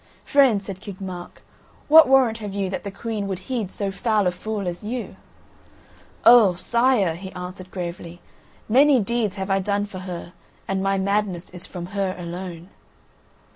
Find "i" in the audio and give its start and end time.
9.51-9.59